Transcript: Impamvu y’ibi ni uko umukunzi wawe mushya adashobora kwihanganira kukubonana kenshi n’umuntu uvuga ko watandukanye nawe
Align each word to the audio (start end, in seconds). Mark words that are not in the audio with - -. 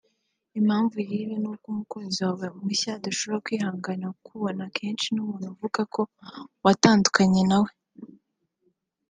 Impamvu 0.59 0.95
y’ibi 1.09 1.35
ni 1.41 1.47
uko 1.51 1.65
umukunzi 1.73 2.17
wawe 2.25 2.45
mushya 2.65 2.91
adashobora 2.95 3.43
kwihanganira 3.45 4.13
kukubonana 4.15 4.65
kenshi 4.77 5.07
n’umuntu 5.11 5.45
uvuga 5.53 5.81
ko 5.93 6.01
watandukanye 6.65 7.41
nawe 7.51 7.71